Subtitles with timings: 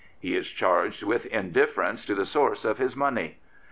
[0.19, 3.37] He is charged with indifference to the source of his money.